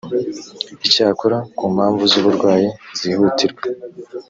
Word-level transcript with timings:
icyakora 0.87 1.37
ku 1.57 1.63
mpamvu 1.75 2.03
z 2.11 2.13
uburwayi 2.19 2.67
zihutirwa 2.99 3.63